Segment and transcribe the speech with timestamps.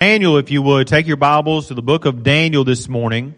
[0.00, 3.34] Daniel, if you would, take your Bibles to the book of Daniel this morning.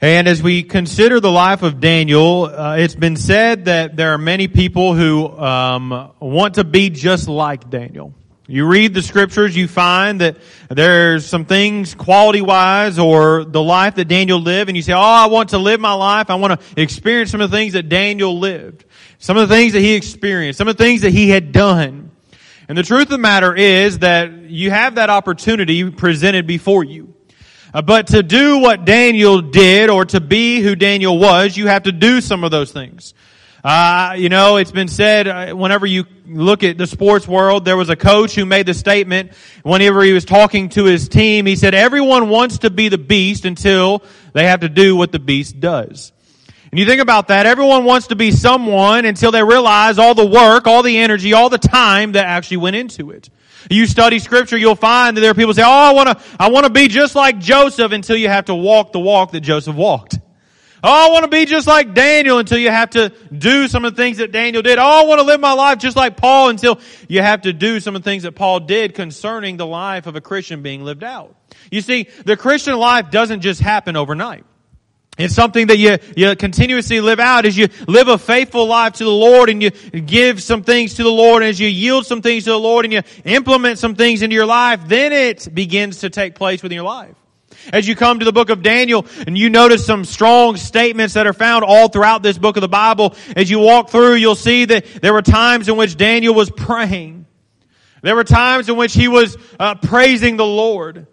[0.00, 4.18] And as we consider the life of Daniel, uh, it's been said that there are
[4.18, 8.12] many people who um, want to be just like Daniel.
[8.48, 10.38] You read the scriptures, you find that
[10.68, 14.98] there's some things quality wise or the life that Daniel lived, and you say, Oh,
[14.98, 16.28] I want to live my life.
[16.28, 18.84] I want to experience some of the things that Daniel lived.
[19.18, 20.58] Some of the things that he experienced.
[20.58, 22.09] Some of the things that he had done.
[22.70, 27.12] And the truth of the matter is that you have that opportunity presented before you.
[27.74, 31.82] Uh, but to do what Daniel did or to be who Daniel was, you have
[31.82, 33.12] to do some of those things.
[33.64, 37.76] Uh, you know, it's been said uh, whenever you look at the sports world, there
[37.76, 39.32] was a coach who made the statement
[39.64, 41.46] whenever he was talking to his team.
[41.46, 45.18] He said, everyone wants to be the beast until they have to do what the
[45.18, 46.12] beast does.
[46.70, 50.26] And you think about that, everyone wants to be someone until they realize all the
[50.26, 53.28] work, all the energy, all the time that actually went into it.
[53.68, 56.50] You study scripture, you'll find that there are people say, oh, I want to, I
[56.50, 59.74] want to be just like Joseph until you have to walk the walk that Joseph
[59.74, 60.18] walked.
[60.82, 63.94] Oh, I want to be just like Daniel until you have to do some of
[63.94, 64.78] the things that Daniel did.
[64.78, 67.80] Oh, I want to live my life just like Paul until you have to do
[67.80, 71.04] some of the things that Paul did concerning the life of a Christian being lived
[71.04, 71.34] out.
[71.70, 74.46] You see, the Christian life doesn't just happen overnight.
[75.18, 79.04] It's something that you, you continuously live out as you live a faithful life to
[79.04, 82.22] the Lord and you give some things to the Lord and as you yield some
[82.22, 86.00] things to the Lord and you implement some things into your life, then it begins
[86.00, 87.14] to take place within your life.
[87.72, 91.26] As you come to the book of Daniel and you notice some strong statements that
[91.26, 94.64] are found all throughout this book of the Bible, as you walk through, you'll see
[94.64, 97.26] that there were times in which Daniel was praying.
[98.02, 101.06] There were times in which he was uh, praising the Lord.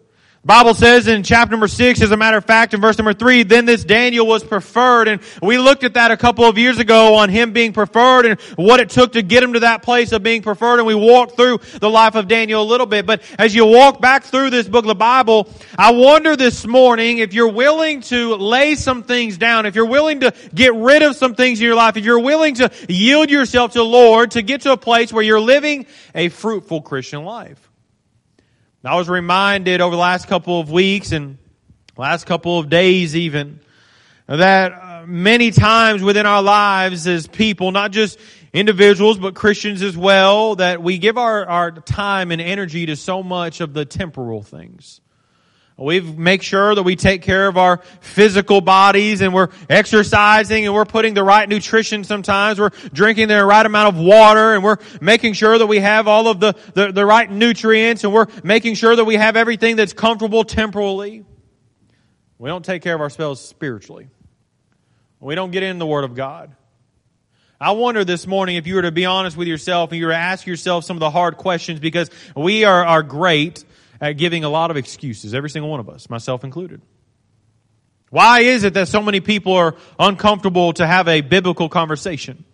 [0.48, 3.44] Bible says in chapter number six, as a matter of fact, in verse number three,
[3.44, 5.09] then this Daniel was preferred.
[5.09, 8.39] And we looked at that a couple of years ago on him being preferred and
[8.56, 10.78] what it took to get him to that place of being preferred.
[10.78, 13.06] And we walked through the life of Daniel a little bit.
[13.06, 17.17] But as you walk back through this book of the Bible, I wonder this morning
[17.17, 21.17] if you're willing to lay some things down, if you're willing to get rid of
[21.17, 24.42] some things in your life, if you're willing to yield yourself to the Lord to
[24.42, 27.67] get to a place where you're living a fruitful Christian life.
[28.87, 31.37] I was reminded over the last couple of weeks and
[31.98, 33.59] last couple of days even
[34.27, 38.20] that uh, many times within our lives as people, not just
[38.53, 43.23] individuals, but Christians as well, that we give our, our time and energy to so
[43.23, 45.02] much of the temporal things.
[45.80, 50.73] We make sure that we take care of our physical bodies and we're exercising and
[50.73, 52.60] we're putting the right nutrition sometimes.
[52.60, 56.30] We're drinking the right amount of water and we're making sure that we have all
[56.30, 59.93] of the, the, the right nutrients and we're making sure that we have everything that's
[59.93, 61.23] comfortable temporally.
[62.39, 64.10] We don't take care of ourselves spiritually.
[65.20, 66.55] We don't get in the Word of God.
[67.61, 70.11] I wonder this morning if you were to be honest with yourself and you were
[70.11, 73.64] to ask yourself some of the hard questions because we are, are great
[74.00, 76.82] at giving a lot of excuses, every single one of us, myself included.
[78.10, 82.46] Why is it that so many people are uncomfortable to have a biblical conversation?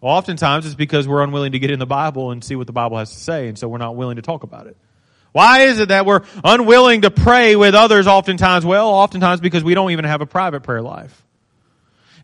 [0.00, 2.74] Well, oftentimes it's because we're unwilling to get in the Bible and see what the
[2.74, 4.76] Bible has to say, and so we're not willing to talk about it.
[5.32, 8.64] Why is it that we're unwilling to pray with others oftentimes?
[8.64, 11.23] Well, oftentimes because we don't even have a private prayer life.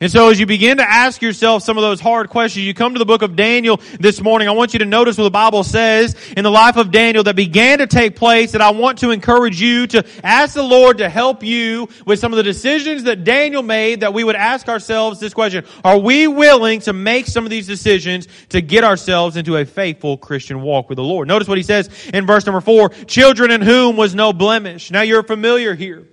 [0.02, 2.94] And so as you begin to ask yourself some of those hard questions, you come
[2.94, 4.48] to the book of Daniel this morning.
[4.48, 7.36] I want you to notice what the Bible says in the life of Daniel that
[7.36, 11.10] began to take place that I want to encourage you to ask the Lord to
[11.10, 15.20] help you with some of the decisions that Daniel made that we would ask ourselves
[15.20, 15.66] this question.
[15.84, 20.16] Are we willing to make some of these decisions to get ourselves into a faithful
[20.16, 21.28] Christian walk with the Lord?
[21.28, 22.88] Notice what he says in verse number four.
[22.88, 24.90] Children in whom was no blemish.
[24.90, 26.06] Now you're familiar here.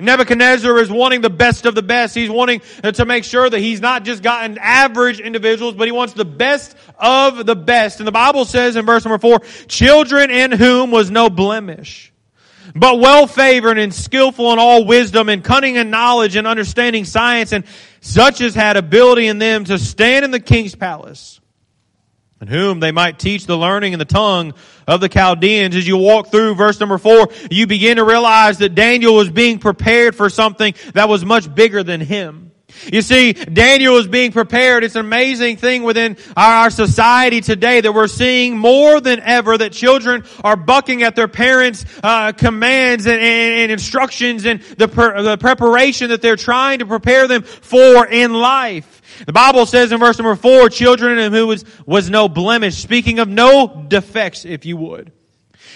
[0.00, 2.14] Nebuchadnezzar is wanting the best of the best.
[2.14, 6.14] He's wanting to make sure that he's not just gotten average individuals, but he wants
[6.14, 8.00] the best of the best.
[8.00, 12.12] And the Bible says in verse number four, children in whom was no blemish,
[12.74, 17.52] but well favored and skillful in all wisdom and cunning and knowledge and understanding science
[17.52, 17.64] and
[18.00, 21.40] such as had ability in them to stand in the king's palace
[22.40, 24.54] and whom they might teach the learning and the tongue
[24.86, 25.76] of the Chaldeans.
[25.76, 29.58] As you walk through verse number four, you begin to realize that Daniel was being
[29.58, 32.52] prepared for something that was much bigger than him.
[32.92, 34.84] You see, Daniel is being prepared.
[34.84, 39.72] It's an amazing thing within our, society today that we're seeing more than ever that
[39.72, 45.36] children are bucking at their parents' uh, commands and, and, and, instructions and the, the
[45.38, 48.93] preparation that they're trying to prepare them for in life.
[49.26, 53.18] The Bible says in verse number four, children in whom was, was no blemish, speaking
[53.18, 55.12] of no defects, if you would.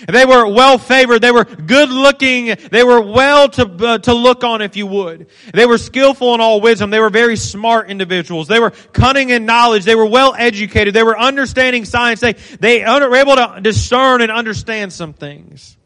[0.06, 1.20] They were well favored.
[1.20, 2.54] They were good looking.
[2.70, 5.28] They were well to, uh, to look on, if you would.
[5.52, 6.90] They were skillful in all wisdom.
[6.90, 8.46] They were very smart individuals.
[8.46, 9.84] They were cunning in knowledge.
[9.84, 10.94] They were well educated.
[10.94, 12.20] They were understanding science.
[12.20, 15.76] They, they were able to discern and understand some things.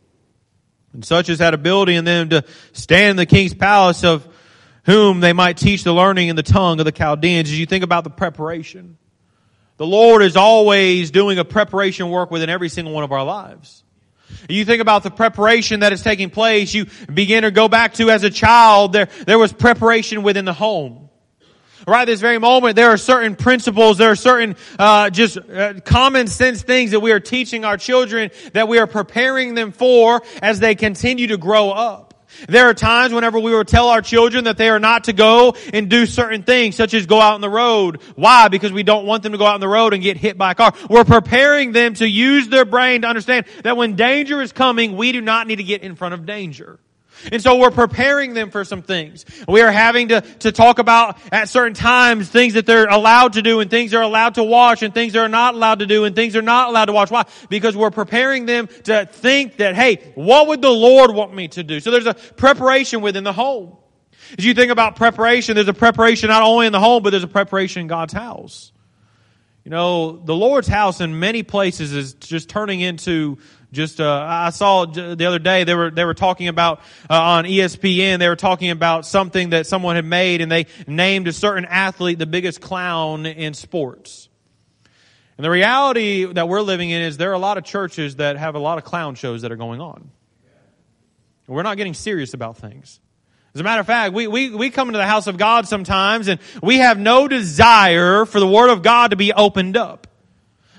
[0.93, 4.28] And such as had ability in them to stand in the king's palace of
[4.84, 7.49] whom they might teach the learning in the tongue of the Chaldeans.
[7.49, 8.99] As you think about the preparation,
[9.76, 13.82] the Lord is always doing a preparation work within every single one of our lives.
[14.49, 16.75] You think about the preparation that is taking place.
[16.75, 20.52] You begin to go back to as a child, there, there was preparation within the
[20.52, 21.08] home.
[21.87, 26.28] Right this very moment, there are certain principles, there are certain uh, just uh, common
[26.28, 30.61] sense things that we are teaching our children that we are preparing them for as
[30.61, 32.12] they continue to grow up.
[32.49, 35.55] There are times whenever we will tell our children that they are not to go
[35.73, 38.00] and do certain things, such as go out on the road.
[38.17, 38.49] Why?
[38.49, 40.52] Because we don't want them to go out on the road and get hit by
[40.52, 40.73] a car.
[40.88, 45.12] We're preparing them to use their brain to understand that when danger is coming, we
[45.12, 46.79] do not need to get in front of danger.
[47.30, 49.24] And so we're preparing them for some things.
[49.46, 53.42] We are having to, to talk about at certain times things that they're allowed to
[53.42, 56.16] do and things they're allowed to watch and things they're not allowed to do and
[56.16, 57.10] things they're not allowed to watch.
[57.10, 57.24] Why?
[57.48, 61.62] Because we're preparing them to think that, hey, what would the Lord want me to
[61.62, 61.80] do?
[61.80, 63.76] So there's a preparation within the home.
[64.38, 67.25] As you think about preparation, there's a preparation not only in the home, but there's
[67.25, 68.72] a preparation in God's house.
[69.64, 73.38] You know, the Lord's house in many places is just turning into
[73.72, 77.44] just uh, I saw the other day they were they were talking about uh, on
[77.44, 81.64] ESPN they were talking about something that someone had made and they named a certain
[81.64, 84.28] athlete the biggest clown in sports.
[85.38, 88.36] And the reality that we're living in is there are a lot of churches that
[88.36, 90.10] have a lot of clown shows that are going on.
[91.48, 93.00] We're not getting serious about things.
[93.54, 96.28] As a matter of fact, we, we, we come into the house of God sometimes
[96.28, 100.06] and we have no desire for the Word of God to be opened up.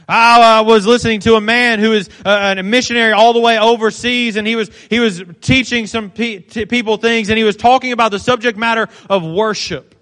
[0.07, 3.57] I uh, was listening to a man who is uh, a missionary all the way
[3.57, 7.91] overseas, and he was he was teaching some pe- people things, and he was talking
[7.91, 9.93] about the subject matter of worship.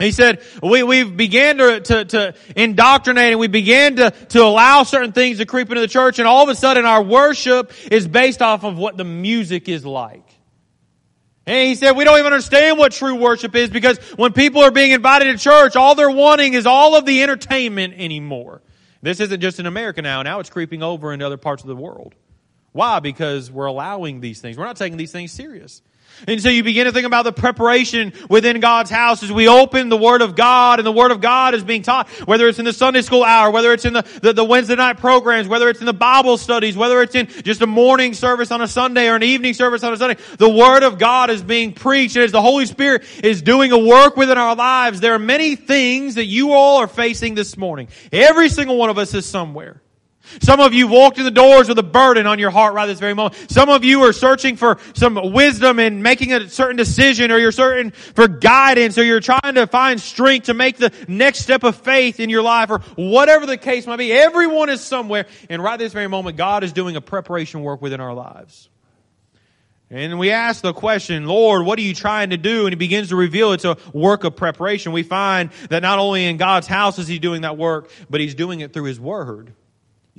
[0.00, 4.82] He said, we, we began to, to, to indoctrinate and we began to, to allow
[4.82, 8.08] certain things to creep into the church and all of a sudden our worship is
[8.08, 10.24] based off of what the music is like.
[11.46, 14.70] And he said, we don't even understand what true worship is because when people are
[14.70, 18.62] being invited to church, all they're wanting is all of the entertainment anymore.
[19.02, 20.22] This isn't just in America now.
[20.22, 22.14] Now it's creeping over into other parts of the world.
[22.72, 23.00] Why?
[23.00, 24.56] Because we're allowing these things.
[24.56, 25.82] We're not taking these things serious.
[26.26, 29.88] And so you begin to think about the preparation within God's house as we open
[29.88, 32.64] the Word of God and the Word of God is being taught, whether it's in
[32.64, 35.80] the Sunday school hour, whether it's in the, the, the, Wednesday night programs, whether it's
[35.80, 39.16] in the Bible studies, whether it's in just a morning service on a Sunday or
[39.16, 40.20] an evening service on a Sunday.
[40.38, 43.78] The Word of God is being preached and as the Holy Spirit is doing a
[43.78, 47.88] work within our lives, there are many things that you all are facing this morning.
[48.12, 49.80] Every single one of us is somewhere.
[50.40, 53.00] Some of you walked in the doors with a burden on your heart right this
[53.00, 53.50] very moment.
[53.50, 57.52] Some of you are searching for some wisdom in making a certain decision or you're
[57.52, 61.76] certain for guidance or you're trying to find strength to make the next step of
[61.76, 64.12] faith in your life or whatever the case might be.
[64.12, 68.00] Everyone is somewhere and right this very moment God is doing a preparation work within
[68.00, 68.68] our lives.
[69.92, 72.66] And we ask the question, Lord, what are you trying to do?
[72.66, 74.92] And he begins to reveal it's a work of preparation.
[74.92, 78.36] We find that not only in God's house is he doing that work, but he's
[78.36, 79.52] doing it through his word.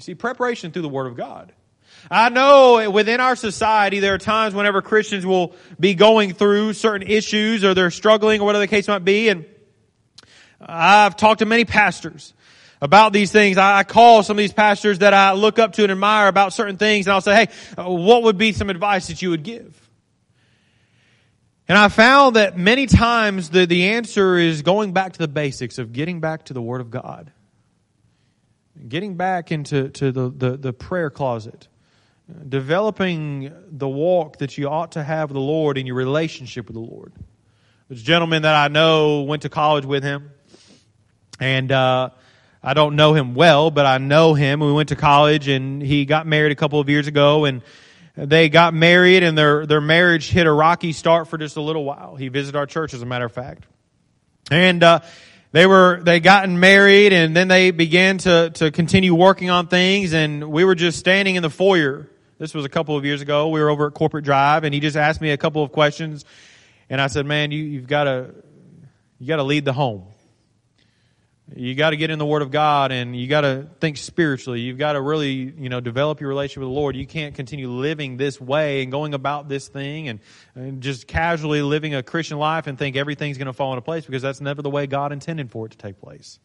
[0.01, 1.53] You see, preparation through the Word of God.
[2.09, 7.07] I know within our society there are times whenever Christians will be going through certain
[7.07, 9.45] issues or they're struggling or whatever the case might be and
[10.59, 12.33] I've talked to many pastors
[12.81, 13.59] about these things.
[13.59, 16.77] I call some of these pastors that I look up to and admire about certain
[16.77, 19.77] things and I'll say, hey, uh, what would be some advice that you would give?
[21.67, 25.77] And I found that many times the, the answer is going back to the basics
[25.77, 27.31] of getting back to the Word of God
[28.87, 31.67] getting back into to the, the, the prayer closet,
[32.47, 36.75] developing the walk that you ought to have with the Lord in your relationship with
[36.75, 37.13] the Lord.
[37.87, 40.31] There's a gentleman that I know went to college with him,
[41.39, 42.11] and uh,
[42.63, 44.61] I don't know him well, but I know him.
[44.61, 47.61] We went to college, and he got married a couple of years ago, and
[48.15, 51.83] they got married, and their their marriage hit a rocky start for just a little
[51.83, 52.15] while.
[52.15, 53.65] He visited our church, as a matter of fact,
[54.49, 54.83] and.
[54.83, 54.99] Uh,
[55.51, 60.13] they were they gotten married and then they began to to continue working on things
[60.13, 62.07] and we were just standing in the foyer.
[62.37, 63.49] This was a couple of years ago.
[63.49, 66.25] We were over at corporate drive and he just asked me a couple of questions
[66.91, 68.35] and i said man you, you've got to
[69.17, 70.03] you got to lead the home
[71.55, 74.61] you got to get in the Word of God and you got to think spiritually.
[74.61, 76.95] You've got to really, you know, develop your relationship with the Lord.
[76.95, 80.19] You can't continue living this way and going about this thing and,
[80.55, 84.05] and just casually living a Christian life and think everything's going to fall into place
[84.05, 86.39] because that's never the way God intended for it to take place.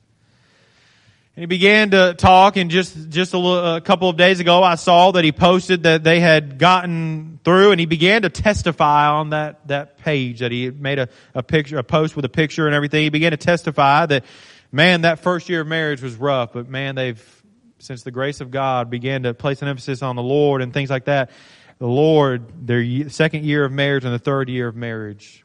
[1.36, 4.62] And he began to talk and just, just a, little, a couple of days ago
[4.62, 9.08] I saw that he posted that they had gotten through and he began to testify
[9.08, 12.66] on that, that page that he made a, a picture, a post with a picture
[12.66, 13.02] and everything.
[13.02, 14.24] He began to testify that
[14.72, 17.42] man, that first year of marriage was rough, but man, they've,
[17.78, 20.90] since the grace of God began to place an emphasis on the Lord and things
[20.90, 21.30] like that,
[21.78, 25.44] the Lord, their second year of marriage and the third year of marriage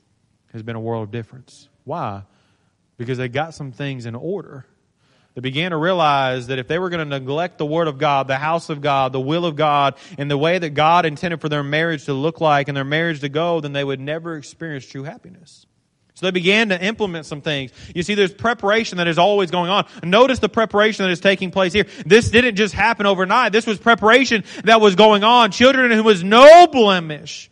[0.54, 1.68] has been a world of difference.
[1.84, 2.24] Why?
[2.98, 4.66] Because they got some things in order.
[5.34, 8.28] They began to realize that if they were going to neglect the Word of God,
[8.28, 11.48] the house of God, the will of God, and the way that God intended for
[11.48, 14.86] their marriage to look like and their marriage to go, then they would never experience
[14.86, 15.66] true happiness.
[16.22, 17.72] So they began to implement some things.
[17.96, 19.88] You see, there's preparation that is always going on.
[20.04, 21.88] Notice the preparation that is taking place here.
[22.06, 23.54] This didn't just happen overnight.
[23.54, 25.50] This was preparation that was going on.
[25.50, 27.50] Children who was no blemish,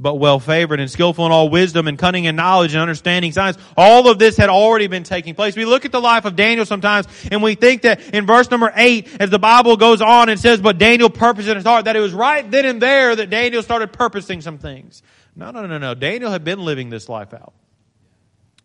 [0.00, 3.56] but well favored and skillful in all wisdom and cunning and knowledge and understanding science.
[3.76, 5.54] All of this had already been taking place.
[5.54, 8.72] We look at the life of Daniel sometimes and we think that in verse number
[8.74, 11.94] eight, as the Bible goes on and says, but Daniel purposed in his heart, that
[11.94, 15.04] it was right then and there that Daniel started purposing some things.
[15.36, 15.94] No, no, no, no.
[15.94, 17.52] Daniel had been living this life out.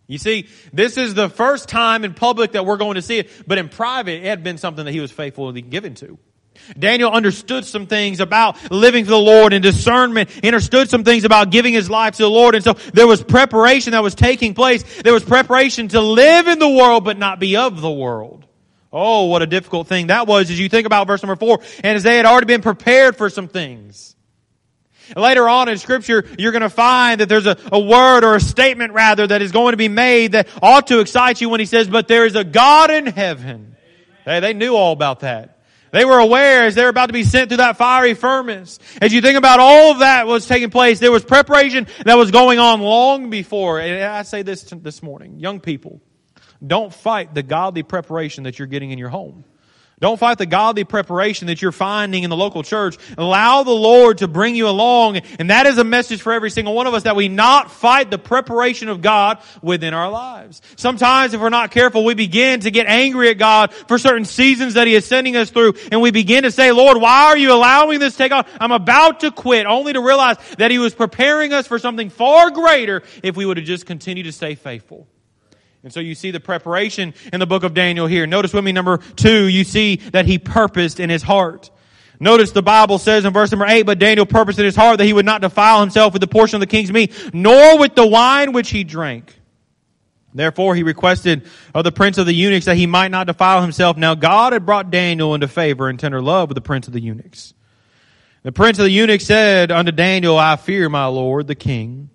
[0.07, 3.29] You see, this is the first time in public that we're going to see it,
[3.47, 6.17] but in private, it had been something that he was faithfully given to.
[6.77, 10.29] Daniel understood some things about living for the Lord and discernment.
[10.29, 12.55] He understood some things about giving his life to the Lord.
[12.55, 14.83] And so there was preparation that was taking place.
[15.01, 18.45] There was preparation to live in the world, but not be of the world.
[18.91, 21.59] Oh, what a difficult thing that was as you think about verse number four.
[21.83, 24.15] And as they had already been prepared for some things.
[25.15, 28.39] Later on in scripture, you're going to find that there's a, a word or a
[28.39, 31.65] statement rather that is going to be made that ought to excite you when he
[31.65, 33.75] says, but there is a God in heaven.
[34.25, 35.59] Hey, they knew all about that.
[35.91, 38.79] They were aware as they were about to be sent through that fiery furnace.
[38.99, 42.31] As you think about all of that was taking place, there was preparation that was
[42.31, 43.79] going on long before.
[43.79, 46.01] And I say this this morning, young people,
[46.65, 49.43] don't fight the godly preparation that you're getting in your home.
[50.03, 52.97] Don't fight the godly preparation that you're finding in the local church.
[53.17, 55.15] Allow the Lord to bring you along.
[55.39, 58.11] And that is a message for every single one of us that we not fight
[58.11, 60.61] the preparation of God within our lives.
[60.75, 64.73] Sometimes if we're not careful, we begin to get angry at God for certain seasons
[64.73, 65.75] that He is sending us through.
[65.89, 68.45] And we begin to say, Lord, why are you allowing this to take on?
[68.59, 72.51] I'm about to quit only to realize that He was preparing us for something far
[72.51, 75.07] greater if we would have just continued to stay faithful.
[75.83, 78.25] And so you see the preparation in the book of Daniel here.
[78.25, 81.71] Notice with me number two, you see that he purposed in his heart.
[82.21, 85.05] Notice the Bible says in verse number eight, but Daniel purposed in his heart that
[85.05, 88.07] he would not defile himself with the portion of the king's meat, nor with the
[88.07, 89.37] wine which he drank.
[90.33, 93.97] Therefore he requested of the prince of the eunuchs that he might not defile himself.
[93.97, 97.01] Now God had brought Daniel into favor and tender love with the prince of the
[97.01, 97.53] eunuchs.
[98.43, 102.09] The prince of the eunuchs said unto Daniel, I fear my lord, the king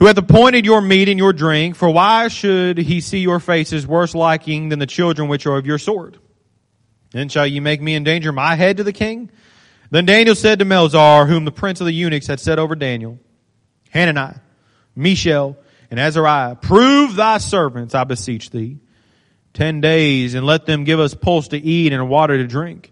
[0.00, 3.86] who hath appointed your meat and your drink, for why should he see your faces
[3.86, 6.18] worse liking than the children which are of your sword?
[7.12, 9.30] Then shall ye make me endanger my head to the king?
[9.90, 13.18] Then Daniel said to Melzar, whom the prince of the eunuchs had set over Daniel,
[13.90, 14.40] Hananiah,
[14.96, 15.58] Mishael,
[15.90, 18.78] and Azariah, prove thy servants, I beseech thee,
[19.52, 22.90] ten days, and let them give us pulse to eat and water to drink.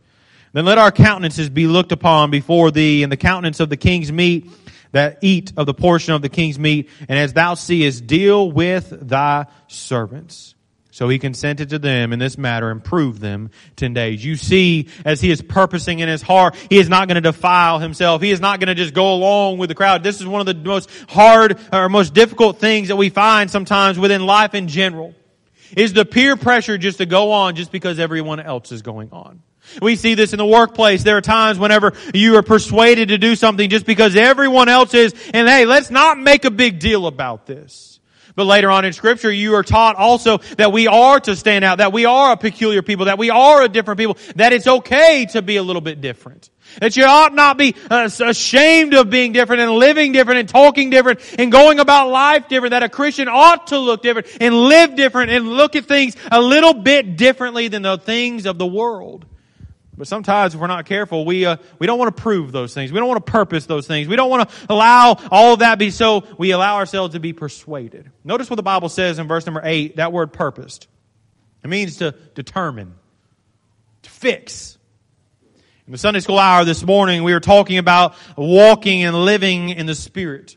[0.53, 4.12] Then let our countenances be looked upon before thee, and the countenance of the king's
[4.12, 4.50] meat,
[4.92, 8.92] that eat of the portion of the king's meat, and as thou seest, deal with
[9.09, 10.54] thy servants.
[10.90, 14.25] So he consented to them in this matter and proved them ten days.
[14.25, 17.78] You see, as he is purposing in his heart, he is not going to defile
[17.78, 18.21] himself.
[18.21, 20.02] He is not going to just go along with the crowd.
[20.02, 23.97] This is one of the most hard or most difficult things that we find sometimes
[23.97, 25.14] within life in general.
[25.76, 29.42] Is the peer pressure just to go on just because everyone else is going on.
[29.81, 31.03] We see this in the workplace.
[31.03, 35.15] There are times whenever you are persuaded to do something just because everyone else is,
[35.33, 37.99] and hey, let's not make a big deal about this.
[38.39, 41.79] But later on in scripture, you are taught also that we are to stand out,
[41.79, 45.27] that we are a peculiar people, that we are a different people, that it's okay
[45.33, 46.49] to be a little bit different.
[46.81, 50.89] That you ought not be uh, ashamed of being different and living different and talking
[50.89, 52.71] different and going about life different.
[52.71, 56.41] That a Christian ought to look different and live different and look at things a
[56.41, 59.27] little bit differently than the things of the world.
[59.99, 62.93] But sometimes if we're not careful, we, uh, we don't want to prove those things.
[62.93, 64.07] We don't want to purpose those things.
[64.07, 67.33] We don't want to allow all of that be so we allow ourselves to be
[67.33, 68.09] persuaded.
[68.23, 70.87] Notice what the Bible says in verse number eight, that word purposed.
[71.64, 72.95] It means to determine,
[74.02, 74.78] to fix.
[75.87, 79.87] In the Sunday school hour this morning, we were talking about walking and living in
[79.87, 80.57] the Spirit.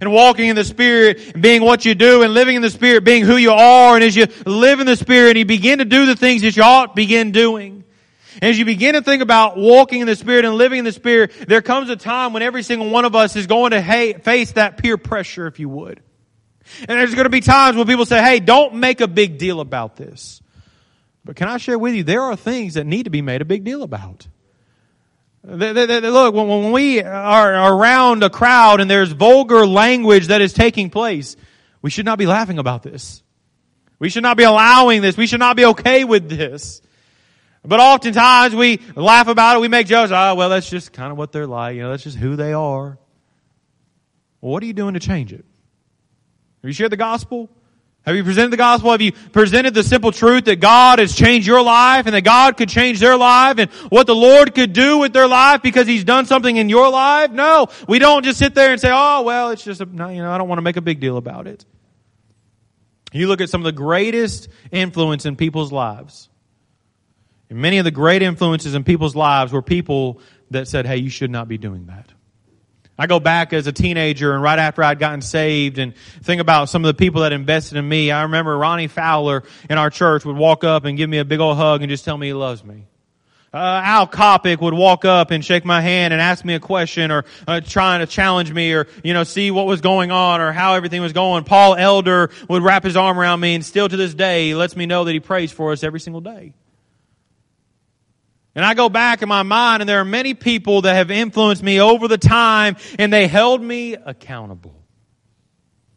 [0.00, 3.04] And walking in the Spirit, and being what you do, and living in the Spirit,
[3.04, 6.04] being who you are, and as you live in the Spirit, you begin to do
[6.04, 7.84] the things that you ought to begin doing.
[8.40, 11.32] As you begin to think about walking in the Spirit and living in the Spirit,
[11.48, 14.52] there comes a time when every single one of us is going to hate, face
[14.52, 16.00] that peer pressure, if you would.
[16.80, 19.60] And there's going to be times when people say, hey, don't make a big deal
[19.60, 20.40] about this.
[21.24, 23.44] But can I share with you, there are things that need to be made a
[23.44, 24.26] big deal about.
[25.42, 30.28] They, they, they, look, when, when we are around a crowd and there's vulgar language
[30.28, 31.36] that is taking place,
[31.82, 33.22] we should not be laughing about this.
[33.98, 35.16] We should not be allowing this.
[35.16, 36.82] We should not be okay with this.
[37.62, 41.18] But oftentimes we laugh about it, we make jokes, oh, well, that's just kind of
[41.18, 42.98] what they're like, you know, that's just who they are.
[44.40, 45.44] Well, what are you doing to change it?
[46.62, 47.50] Have you shared the gospel?
[48.06, 48.90] Have you presented the gospel?
[48.92, 52.56] Have you presented the simple truth that God has changed your life and that God
[52.56, 56.02] could change their life and what the Lord could do with their life because He's
[56.02, 57.30] done something in your life?
[57.30, 57.68] No.
[57.86, 60.38] We don't just sit there and say, oh, well, it's just, a, you know, I
[60.38, 61.66] don't want to make a big deal about it.
[63.12, 66.29] You look at some of the greatest influence in people's lives.
[67.50, 71.10] And many of the great influences in people's lives were people that said, hey, you
[71.10, 72.06] should not be doing that.
[72.96, 76.68] I go back as a teenager and right after I'd gotten saved and think about
[76.68, 78.10] some of the people that invested in me.
[78.10, 81.40] I remember Ronnie Fowler in our church would walk up and give me a big
[81.40, 82.86] old hug and just tell me he loves me.
[83.54, 87.10] Uh, Al Kopic would walk up and shake my hand and ask me a question
[87.10, 90.52] or uh, trying to challenge me or, you know, see what was going on or
[90.52, 91.42] how everything was going.
[91.42, 94.76] Paul Elder would wrap his arm around me and still to this day he lets
[94.76, 96.52] me know that he prays for us every single day.
[98.60, 101.62] And I go back in my mind and there are many people that have influenced
[101.62, 104.84] me over the time and they held me accountable.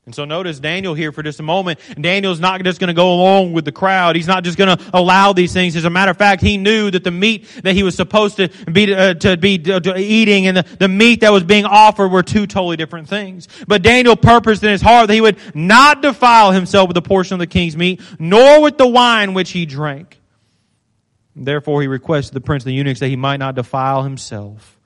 [0.06, 1.82] And so notice Daniel here for just a moment.
[2.00, 4.16] Daniel's not just going to go along with the crowd.
[4.16, 5.76] He's not just going to allow these things.
[5.76, 8.48] As a matter of fact, he knew that the meat that he was supposed to
[8.72, 9.56] be uh, to be
[9.98, 13.50] eating and the, the meat that was being offered were two totally different things.
[13.68, 17.34] But Daniel purposed in his heart that he would not defile himself with a portion
[17.34, 20.22] of the king's meat, nor with the wine which he drank.
[21.36, 24.80] Therefore, he requested the prince of the eunuchs that he might not defile himself.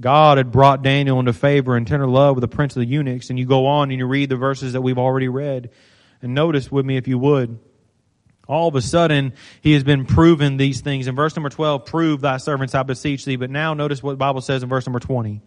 [0.00, 3.30] God had brought Daniel into favor and tender love with the prince of the eunuchs.
[3.30, 5.70] And you go on and you read the verses that we've already read.
[6.20, 7.58] And notice with me, if you would,
[8.48, 11.06] all of a sudden, he has been proven these things.
[11.06, 13.36] In verse number 12, prove thy servants, I beseech thee.
[13.36, 15.42] But now notice what the Bible says in verse number 20.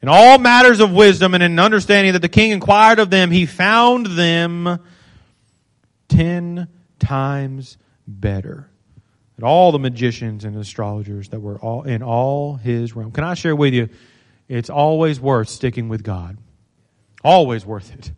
[0.00, 3.46] In all matters of wisdom and in understanding that the king inquired of them, he
[3.46, 4.78] found them
[6.08, 6.68] ten
[6.98, 7.76] times
[8.06, 8.70] better
[9.38, 13.12] and all the magicians and astrologers that were all in all his realm.
[13.12, 13.88] Can I share with you?
[14.48, 16.36] It's always worth sticking with God.
[17.22, 18.10] Always worth it.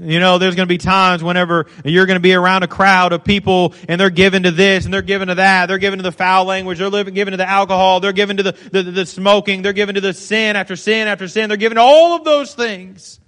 [0.00, 3.12] You know, there's going to be times whenever you're going to be around a crowd
[3.12, 5.66] of people and they're given to this and they're given to that.
[5.66, 6.78] They're given to the foul language.
[6.78, 8.00] They're given to the alcohol.
[8.00, 9.62] They're given to the, the, the smoking.
[9.62, 11.48] They're given to the sin after sin after sin.
[11.48, 13.20] They're given to all of those things.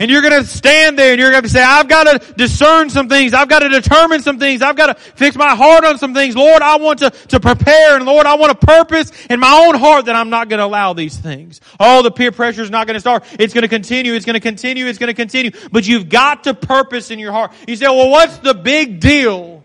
[0.00, 2.90] And you're going to stand there and you're going to say, I've got to discern
[2.90, 3.32] some things.
[3.32, 4.62] I've got to determine some things.
[4.62, 6.36] I've got to fix my heart on some things.
[6.36, 9.78] Lord, I want to, to prepare and Lord, I want a purpose in my own
[9.78, 11.60] heart that I'm not going to allow these things.
[11.78, 13.24] Oh, the peer pressure is not going to start.
[13.38, 14.14] It's going to continue.
[14.14, 14.86] It's going to continue.
[14.86, 15.52] It's going to continue.
[15.70, 17.52] But you've got to purpose in your heart.
[17.68, 19.64] You say, well, what's the big deal?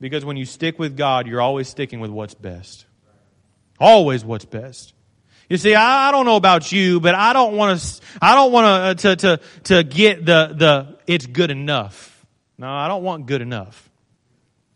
[0.00, 2.86] Because when you stick with God, you're always sticking with what's best.
[3.80, 4.94] Always what's best.
[5.48, 8.52] You see, I, I don't know about you, but I don't want to, I don't
[8.52, 12.26] want uh, to, to, to get the, the, it's good enough.
[12.58, 13.88] No, I don't want good enough.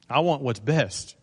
[0.08, 1.16] I want what's best.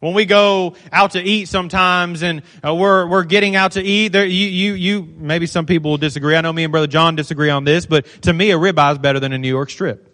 [0.00, 4.08] When we go out to eat sometimes and uh, we're, we're getting out to eat,
[4.08, 6.36] there, you, you, you, maybe some people will disagree.
[6.36, 8.98] I know me and Brother John disagree on this, but to me a ribeye is
[8.98, 10.10] better than a New York strip.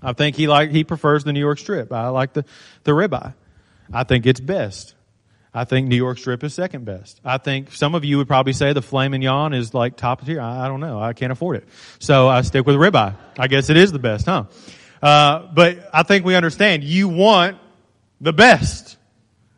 [0.00, 1.92] I think he like, he prefers the New York strip.
[1.92, 2.44] I like the,
[2.84, 3.34] the ribeye.
[3.92, 4.93] I think it's best.
[5.56, 7.20] I think New York strip is second best.
[7.24, 10.40] I think some of you would probably say the filet mignon is like top tier.
[10.40, 11.00] I, I don't know.
[11.00, 11.68] I can't afford it.
[12.00, 13.14] So I stick with ribeye.
[13.38, 14.44] I guess it is the best, huh?
[15.00, 17.58] Uh, but I think we understand you want
[18.20, 18.96] the best.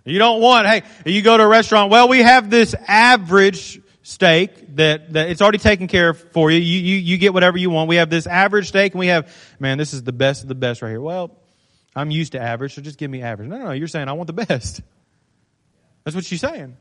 [0.05, 4.77] You don't want, hey, you go to a restaurant, well, we have this average steak
[4.77, 6.59] that, that it's already taken care of for you.
[6.59, 6.97] You, you.
[6.97, 7.89] you get whatever you want.
[7.89, 10.55] We have this average steak and we have, man, this is the best of the
[10.55, 11.01] best right here.
[11.01, 11.35] Well,
[11.95, 13.49] I'm used to average, so just give me average.
[13.49, 14.83] No, no, no, you're saying I want the best.
[16.07, 16.77] That's what she's saying.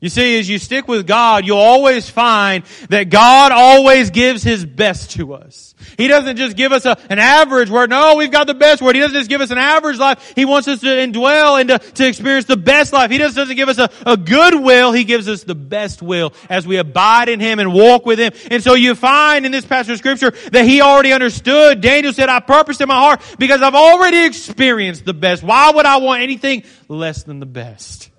[0.00, 4.64] You see, as you stick with God, you'll always find that God always gives His
[4.64, 5.74] best to us.
[5.98, 7.90] He doesn't just give us a, an average word.
[7.90, 8.94] No, we've got the best word.
[8.94, 10.32] He doesn't just give us an average life.
[10.34, 13.10] He wants us to indwell and to, to experience the best life.
[13.10, 14.92] He just doesn't give us a, a good will.
[14.92, 18.32] He gives us the best will as we abide in Him and walk with Him.
[18.50, 21.82] And so you find in this passage of scripture that He already understood.
[21.82, 25.42] Daniel said, I purposed in my heart because I've already experienced the best.
[25.42, 28.09] Why would I want anything less than the best?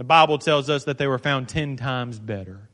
[0.00, 2.66] The Bible tells us that they were found ten times better.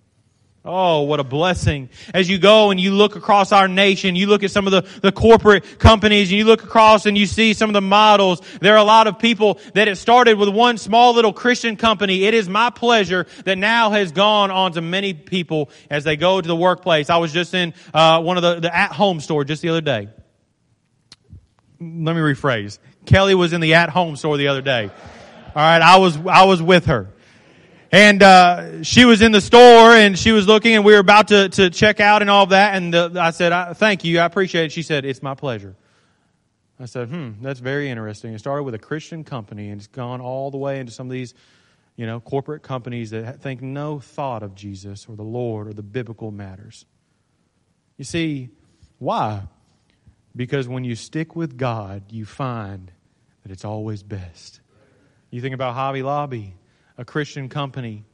[0.65, 1.89] Oh, what a blessing.
[2.15, 5.01] As you go and you look across our nation, you look at some of the,
[5.01, 8.41] the corporate companies, and you look across and you see some of the models.
[8.61, 12.23] There are a lot of people that it started with one small little Christian company.
[12.27, 16.41] It is my pleasure that now has gone on to many people as they go
[16.41, 17.11] to the workplace.
[17.11, 20.11] I was just in uh, one of the, the at-home store just the other day.
[21.81, 22.79] Let me rephrase.
[23.05, 24.91] Kelly was in the at-home store the other day.
[25.57, 27.09] All right, I was I was with her.
[27.93, 31.29] And uh, she was in the store and she was looking and we were about
[31.29, 32.75] to, to check out and all of that.
[32.75, 34.19] And the, I said, I, thank you.
[34.19, 34.73] I appreciate it.
[34.73, 35.77] She said, it's my pleasure.
[36.79, 38.35] I said, hmm, that's very interesting.
[38.35, 41.13] It started with a Christian company and it's gone all the way into some of
[41.13, 41.33] these,
[41.97, 45.83] you know, corporate companies that think no thought of Jesus or the Lord or the
[45.83, 46.85] biblical matters.
[47.97, 48.51] You see,
[48.99, 49.45] why?
[50.35, 52.91] Because when you stick with God, you find
[53.43, 54.61] that it's always best.
[55.31, 56.55] You think about Hobby Lobby,
[56.99, 58.05] a Christian company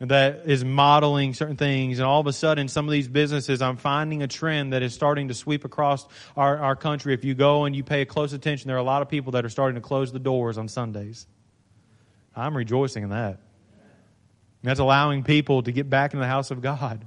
[0.00, 1.98] that is modeling certain things.
[1.98, 4.92] And all of a sudden, some of these businesses, I'm finding a trend that is
[4.92, 7.14] starting to sweep across our, our country.
[7.14, 9.44] If you go and you pay close attention, there are a lot of people that
[9.44, 11.26] are starting to close the doors on Sundays.
[12.34, 13.38] I'm rejoicing in that.
[14.62, 17.06] And that's allowing people to get back into the house of God.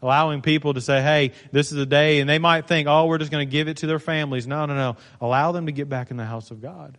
[0.00, 3.18] Allowing people to say, hey, this is a day, and they might think, oh, we're
[3.18, 4.46] just going to give it to their families.
[4.46, 4.96] No, no, no.
[5.20, 6.96] Allow them to get back in the house of God.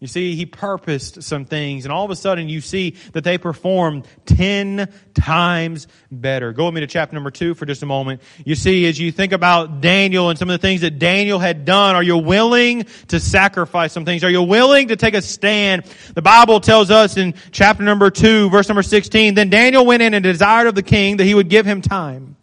[0.00, 3.36] You see, he purposed some things, and all of a sudden you see that they
[3.36, 6.54] performed ten times better.
[6.54, 8.22] Go with me to chapter number two for just a moment.
[8.46, 11.66] You see, as you think about Daniel and some of the things that Daniel had
[11.66, 14.24] done, are you willing to sacrifice some things?
[14.24, 15.84] Are you willing to take a stand?
[16.14, 20.14] The Bible tells us in chapter number two, verse number 16, then Daniel went in
[20.14, 22.36] and desired of the king that he would give him time.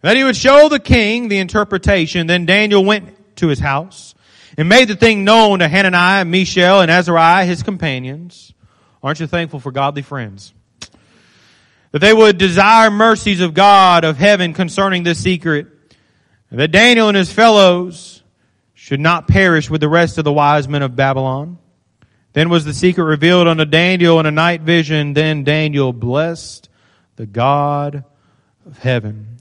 [0.00, 2.26] That he would show the king the interpretation.
[2.26, 4.14] Then Daniel went to his house
[4.56, 8.52] and made the thing known to Hananiah, Mishael, and Azariah, his companions.
[9.02, 10.52] Aren't you thankful for godly friends?
[11.90, 15.66] That they would desire mercies of God of heaven concerning this secret.
[16.50, 18.22] That Daniel and his fellows
[18.74, 21.58] should not perish with the rest of the wise men of Babylon.
[22.32, 25.12] Then was the secret revealed unto Daniel in a night vision.
[25.12, 26.68] Then Daniel blessed
[27.16, 28.04] the God
[28.66, 29.31] of heaven.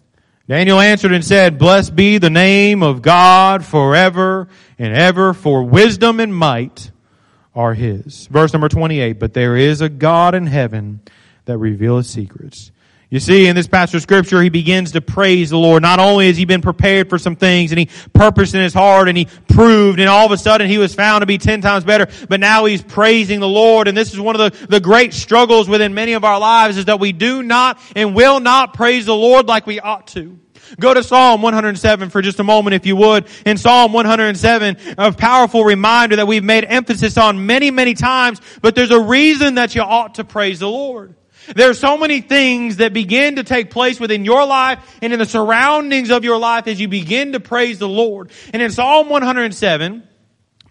[0.47, 6.19] Daniel answered and said, Blessed be the name of God forever and ever, for wisdom
[6.19, 6.91] and might
[7.55, 8.27] are his.
[8.27, 11.01] Verse number 28, but there is a God in heaven
[11.45, 12.71] that revealeth secrets.
[13.11, 15.81] You see, in this passage of scripture, he begins to praise the Lord.
[15.81, 19.09] Not only has he been prepared for some things and he purposed in his heart
[19.09, 21.83] and he proved and all of a sudden he was found to be ten times
[21.83, 23.89] better, but now he's praising the Lord.
[23.89, 26.85] And this is one of the, the great struggles within many of our lives is
[26.85, 30.39] that we do not and will not praise the Lord like we ought to.
[30.79, 33.27] Go to Psalm 107 for just a moment if you would.
[33.45, 38.73] In Psalm 107, a powerful reminder that we've made emphasis on many, many times, but
[38.73, 41.15] there's a reason that you ought to praise the Lord.
[41.55, 45.19] There are so many things that begin to take place within your life and in
[45.19, 48.31] the surroundings of your life as you begin to praise the Lord.
[48.53, 50.07] And in Psalm 107,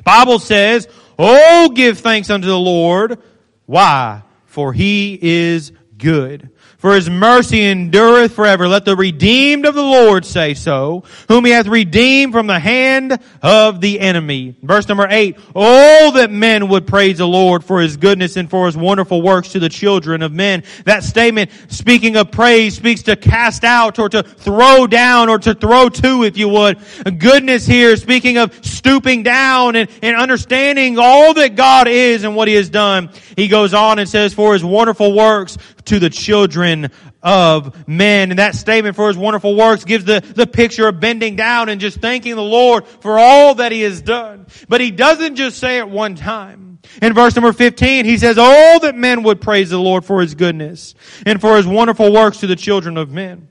[0.05, 3.21] Bible says, Oh, give thanks unto the Lord.
[3.67, 4.23] Why?
[4.47, 8.66] For he is good for his mercy endureth forever.
[8.66, 13.19] Let the redeemed of the Lord say so, whom he hath redeemed from the hand
[13.43, 14.57] of the enemy.
[14.62, 18.64] Verse number eight, all that men would praise the Lord for his goodness and for
[18.64, 20.64] his wonderful works to the children of men.
[20.87, 25.55] That statement, speaking of praise, speaks to cast out or to throw down or to
[25.55, 26.79] throw to, if you would.
[27.19, 32.49] Goodness here, speaking of stooping down and, and understanding all that God is and what
[32.49, 33.11] he has done.
[33.40, 36.90] He goes on and says, for his wonderful works to the children
[37.22, 38.29] of men.
[38.29, 41.81] And that statement for his wonderful works gives the, the picture of bending down and
[41.81, 44.46] just thanking the Lord for all that he has done.
[44.68, 46.81] But he doesn't just say it one time.
[47.00, 50.35] In verse number 15, he says, all that men would praise the Lord for his
[50.35, 53.48] goodness and for his wonderful works to the children of men.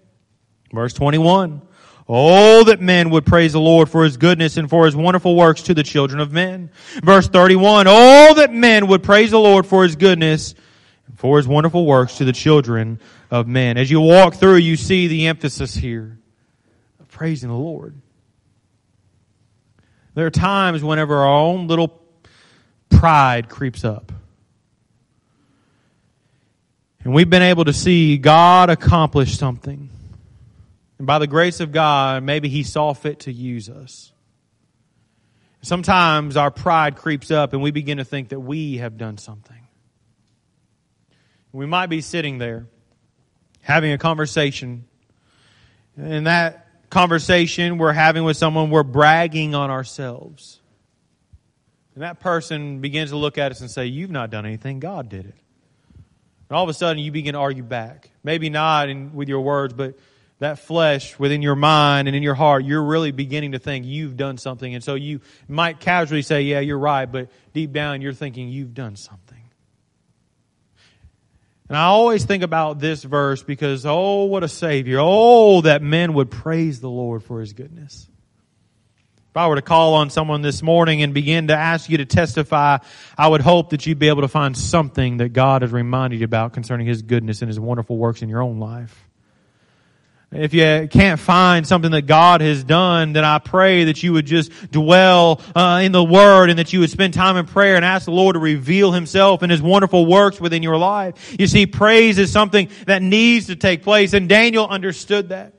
[0.72, 1.64] Verse 21,
[2.12, 5.62] Oh, that men would praise the Lord for his goodness and for his wonderful works
[5.64, 6.72] to the children of men.
[7.04, 10.56] Verse 31, Oh, that men would praise the Lord for his goodness
[11.20, 13.78] for his wonderful works to the children of men.
[13.78, 16.18] As you walk through, you see the emphasis here
[17.00, 17.96] of praising the Lord.
[20.16, 22.02] There are times whenever our own little
[22.90, 24.12] pride creeps up.
[27.04, 29.90] And we've been able to see God accomplish something.
[31.00, 34.12] And by the grace of God, maybe He saw fit to use us.
[35.62, 39.56] Sometimes our pride creeps up and we begin to think that we have done something.
[41.52, 42.68] We might be sitting there
[43.62, 44.86] having a conversation.
[45.98, 50.60] And that conversation we're having with someone, we're bragging on ourselves.
[51.96, 55.10] And that person begins to look at us and say, You've not done anything, God
[55.10, 55.36] did it.
[56.50, 58.10] And all of a sudden you begin to argue back.
[58.24, 59.98] Maybe not in, with your words, but
[60.40, 64.18] that flesh within your mind and in your heart, you're really beginning to think you've
[64.18, 64.74] done something.
[64.74, 68.74] And so you might casually say, Yeah, you're right, but deep down you're thinking you've
[68.74, 69.38] done something.
[71.68, 74.98] And I always think about this verse because, oh, what a Savior.
[75.00, 78.08] Oh, that men would praise the Lord for His goodness.
[79.30, 82.06] If I were to call on someone this morning and begin to ask you to
[82.06, 82.80] testify,
[83.16, 86.26] I would hope that you'd be able to find something that God has reminded you
[86.26, 89.09] about concerning His goodness and His wonderful works in your own life.
[90.32, 94.28] If you can't find something that God has done, then I pray that you would
[94.28, 97.84] just dwell uh, in the Word and that you would spend time in prayer and
[97.84, 101.36] ask the Lord to reveal Himself and His wonderful works within your life.
[101.40, 105.54] You see, praise is something that needs to take place, and Daniel understood that.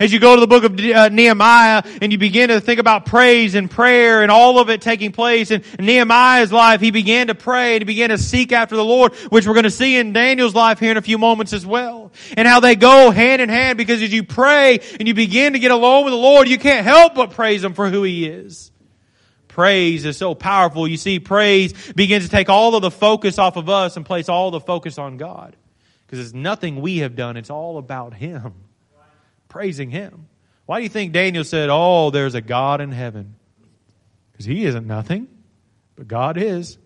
[0.00, 3.06] As you go to the book of uh, Nehemiah and you begin to think about
[3.06, 7.34] praise and prayer and all of it taking place in Nehemiah's life, he began to
[7.34, 10.12] pray and he began to seek after the Lord, which we're going to see in
[10.12, 12.12] Daniel's life here in a few moments as well.
[12.36, 15.58] And how they go hand in hand because as you pray and you begin to
[15.58, 18.72] get alone with the Lord, you can't help but praise Him for who He is.
[19.46, 20.88] Praise is so powerful.
[20.88, 24.28] You see, praise begins to take all of the focus off of us and place
[24.28, 25.54] all the focus on God.
[26.04, 28.54] Because it's nothing we have done, it's all about Him
[29.54, 30.26] praising Him.
[30.66, 33.36] Why do you think Daniel said, Oh, there's a God in heaven?
[34.32, 35.28] Because He isn't nothing,
[35.94, 36.76] but God is.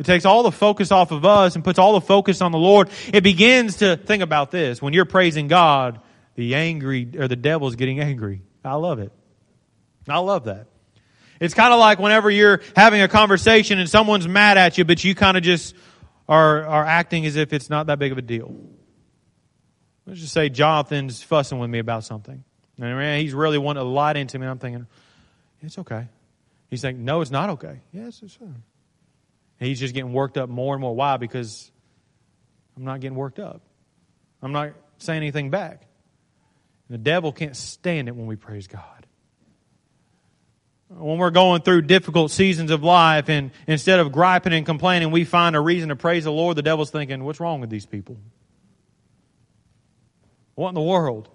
[0.00, 2.58] It takes all the focus off of us and puts all the focus on the
[2.58, 2.90] Lord.
[3.14, 4.82] It begins to think about this.
[4.82, 6.00] When you're praising God,
[6.34, 8.42] the angry, or the devil's getting angry.
[8.64, 9.12] I love it.
[10.08, 10.66] I love that.
[11.40, 15.04] It's kind of like whenever you're having a conversation and someone's mad at you, but
[15.04, 15.76] you kind of just
[16.28, 18.52] are, are acting as if it's not that big of a deal.
[20.06, 22.44] Let's just say Jonathan's fussing with me about something.
[22.78, 24.44] And he's really wanting to lie into me.
[24.44, 24.86] And I'm thinking,
[25.62, 26.06] it's okay.
[26.70, 27.80] He's saying, no, it's not okay.
[27.92, 28.50] Yes, it's okay.
[29.60, 30.94] And he's just getting worked up more and more.
[30.94, 31.16] Why?
[31.16, 31.70] Because
[32.76, 33.62] I'm not getting worked up.
[34.42, 35.86] I'm not saying anything back.
[36.88, 38.82] And the devil can't stand it when we praise God.
[40.88, 45.24] When we're going through difficult seasons of life and instead of griping and complaining, we
[45.24, 48.18] find a reason to praise the Lord, the devil's thinking, what's wrong with these people?
[50.56, 51.28] What in the world?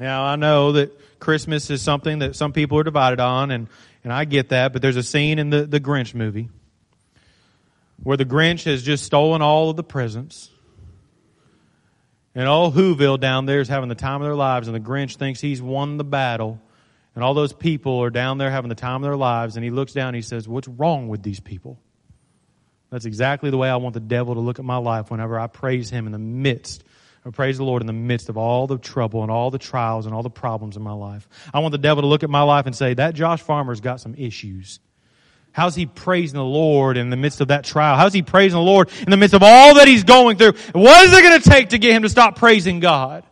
[0.00, 3.68] Now, I know that Christmas is something that some people are divided on, and,
[4.02, 6.48] and I get that, but there's a scene in the, the Grinch movie
[8.02, 10.50] where the Grinch has just stolen all of the presents.
[12.34, 15.16] And all Whoville down there is having the time of their lives, and the Grinch
[15.16, 16.58] thinks he's won the battle.
[17.14, 19.70] And all those people are down there having the time of their lives, and he
[19.70, 21.78] looks down and he says, What's wrong with these people?
[22.88, 25.46] That's exactly the way I want the devil to look at my life whenever I
[25.46, 26.82] praise him in the midst
[27.24, 30.06] I praise the Lord in the midst of all the trouble and all the trials
[30.06, 31.28] and all the problems in my life.
[31.54, 34.00] I want the devil to look at my life and say, that Josh Farmer's got
[34.00, 34.80] some issues.
[35.52, 37.96] How's he praising the Lord in the midst of that trial?
[37.96, 40.54] How's he praising the Lord in the midst of all that he's going through?
[40.72, 43.24] What is it going to take to get him to stop praising God?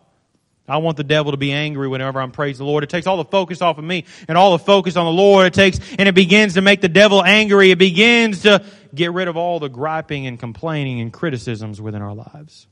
[0.69, 2.85] I want the devil to be angry whenever I'm praising the Lord.
[2.85, 5.47] It takes all the focus off of me and all the focus on the Lord.
[5.47, 7.73] It takes, and it begins to make the devil angry.
[7.73, 12.15] It begins to get rid of all the griping and complaining and criticisms within our
[12.15, 12.69] lives.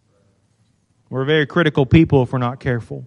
[1.11, 3.07] We're very critical people if we're not careful.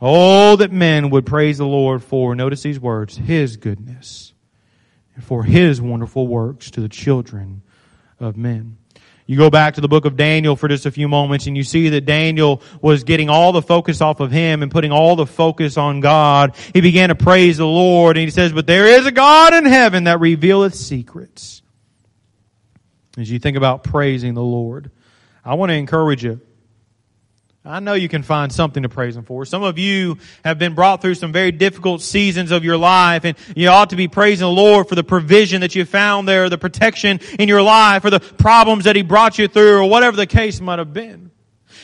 [0.00, 4.34] Oh, that men would praise the Lord for, notice these words, His goodness
[5.14, 7.62] and for His wonderful works to the children
[8.20, 8.76] of men.
[9.26, 11.64] You go back to the book of Daniel for just a few moments and you
[11.64, 15.24] see that Daniel was getting all the focus off of him and putting all the
[15.24, 16.54] focus on God.
[16.74, 19.64] He began to praise the Lord and he says, but there is a God in
[19.64, 21.62] heaven that revealeth secrets.
[23.16, 24.90] As you think about praising the Lord,
[25.42, 26.42] I want to encourage you
[27.66, 29.46] I know you can find something to praise Him for.
[29.46, 33.38] Some of you have been brought through some very difficult seasons of your life and
[33.56, 36.58] you ought to be praising the Lord for the provision that you found there, the
[36.58, 40.26] protection in your life, or the problems that He brought you through, or whatever the
[40.26, 41.30] case might have been.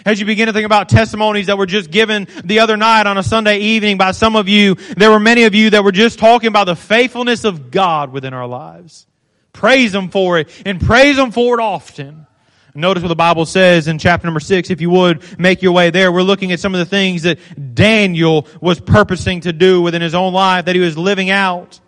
[0.05, 3.17] As you begin to think about testimonies that were just given the other night on
[3.17, 6.19] a Sunday evening by some of you, there were many of you that were just
[6.19, 9.07] talking about the faithfulness of God within our lives.
[9.55, 12.27] Praise Him for it and praise Him for it often.
[12.75, 15.91] Notice what the Bible says in chapter number six, if you would make your way
[15.91, 16.13] there.
[16.13, 17.39] We're looking at some of the things that
[17.75, 21.81] Daniel was purposing to do within his own life, that he was living out.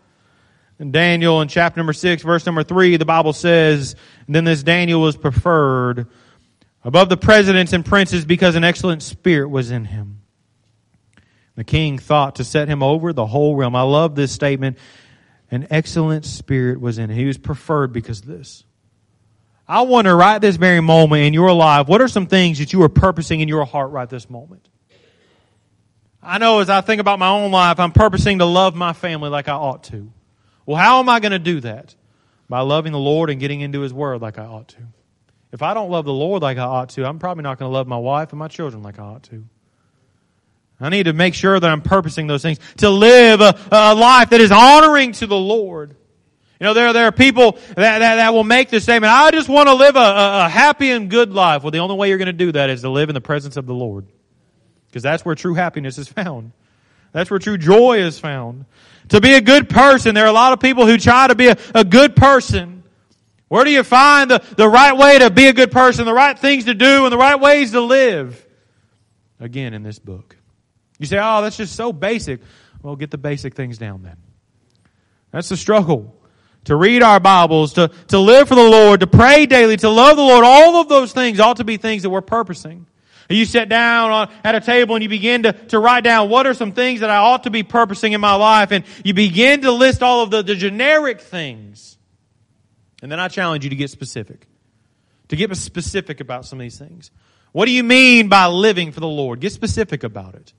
[0.79, 3.95] And Daniel in chapter number six, verse number three, the Bible says,
[4.27, 6.09] then this Daniel was preferred
[6.83, 10.23] above the presidents and princes because an excellent spirit was in him.
[11.55, 13.77] The king thought to set him over the whole realm.
[13.77, 14.79] I love this statement.
[15.51, 17.17] An excellent spirit was in him.
[17.17, 18.65] He was preferred because of this.
[19.69, 22.83] I wonder right this very moment in your life, what are some things that you
[22.83, 24.69] are purposing in your heart right this moment?
[26.23, 29.29] I know as I think about my own life, I'm purposing to love my family
[29.29, 30.13] like I ought to.
[30.67, 31.95] Well, how am I going to do that?
[32.49, 34.83] By loving the Lord and getting into His Word like I ought to.
[35.53, 37.73] If I don't love the Lord like I ought to, I'm probably not going to
[37.73, 39.45] love my wife and my children like I ought to.
[40.81, 44.31] I need to make sure that I'm purposing those things to live a, a life
[44.31, 45.97] that is honoring to the Lord.
[46.63, 49.49] You know, there, there are people that, that, that will make the statement, I just
[49.49, 51.65] want to live a, a happy and good life.
[51.65, 53.57] Well, the only way you're going to do that is to live in the presence
[53.57, 54.07] of the Lord.
[54.87, 56.53] Because that's where true happiness is found.
[57.11, 58.67] That's where true joy is found.
[59.09, 61.49] To be a good person, there are a lot of people who try to be
[61.49, 62.85] a, a good person.
[63.49, 66.39] Where do you find the, the right way to be a good person, the right
[66.39, 68.47] things to do, and the right ways to live?
[69.41, 70.37] again in this book.
[71.01, 72.41] You say, oh, that's just so basic.
[72.83, 74.17] Well, get the basic things down then.
[75.33, 76.15] That's the struggle.
[76.65, 80.17] To read our Bibles, to, to live for the Lord, to pray daily, to love
[80.17, 82.87] the Lord, all of those things ought to be things that we're purposing.
[83.29, 86.47] You sit down on, at a table and you begin to, to write down what
[86.47, 89.63] are some things that I ought to be purposing in my life and you begin
[89.63, 91.97] to list all of the, the generic things.
[93.01, 94.47] And then I challenge you to get specific.
[95.29, 97.11] To get specific about some of these things.
[97.53, 99.41] What do you mean by living for the Lord?
[99.41, 100.53] Get specific about it.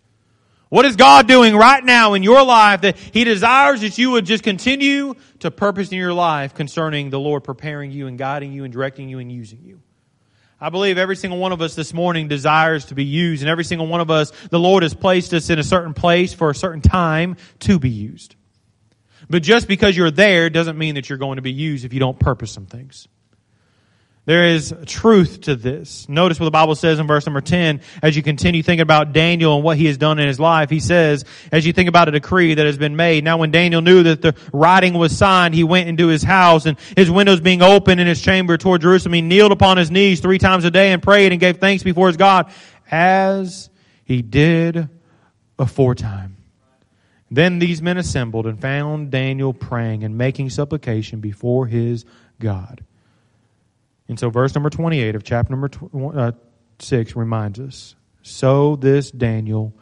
[0.74, 4.26] What is God doing right now in your life that He desires that you would
[4.26, 8.64] just continue to purpose in your life concerning the Lord preparing you and guiding you
[8.64, 9.82] and directing you and using you?
[10.60, 13.66] I believe every single one of us this morning desires to be used and every
[13.66, 16.56] single one of us, the Lord has placed us in a certain place for a
[16.56, 18.36] certain time to be used.
[19.30, 22.00] But just because you're there doesn't mean that you're going to be used if you
[22.00, 23.08] don't purpose some things.
[24.26, 26.08] There is truth to this.
[26.08, 27.82] Notice what the Bible says in verse number 10.
[28.02, 30.80] As you continue thinking about Daniel and what he has done in his life, he
[30.80, 34.04] says, as you think about a decree that has been made, now when Daniel knew
[34.04, 38.00] that the writing was signed, he went into his house and his windows being open
[38.00, 41.04] in his chamber toward Jerusalem, he kneeled upon his knees three times a day and
[41.04, 42.50] prayed and gave thanks before his God
[42.90, 43.70] as
[44.06, 44.88] he did
[45.60, 46.38] aforetime.
[47.30, 52.06] Then these men assembled and found Daniel praying and making supplication before his
[52.40, 52.86] God.
[54.08, 56.32] And so, verse number 28 of chapter number tw- uh,
[56.80, 59.74] 6 reminds us so this Daniel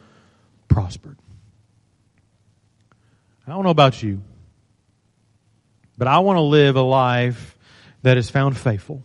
[0.68, 1.18] prospered.
[3.46, 4.22] I don't know about you,
[5.96, 7.56] but I want to live a life
[8.02, 9.02] that is found faithful.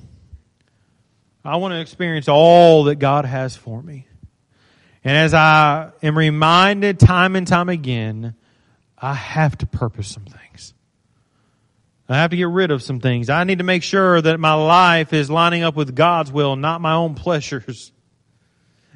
[1.45, 4.08] I want to experience all that God has for me.
[5.03, 8.36] And as I am reminded time and time again,
[8.97, 10.73] I have to purpose some things.
[12.10, 13.30] I have to get rid of some things.
[13.30, 16.80] I need to make sure that my life is lining up with God's will, not
[16.80, 17.91] my own pleasures.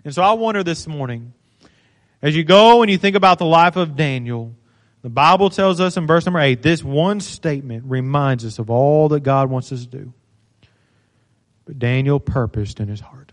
[0.06, 1.34] And so I wonder this morning,
[2.21, 4.56] as you go and you think about the life of Daniel,
[5.02, 9.10] the Bible tells us in verse number 8, this one statement reminds us of all
[9.10, 10.13] that God wants us to do.
[11.65, 13.32] But Daniel purposed in his heart.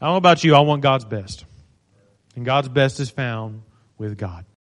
[0.00, 1.44] I don't know about you, I want God's best.
[2.36, 3.62] And God's best is found
[3.96, 4.44] with God.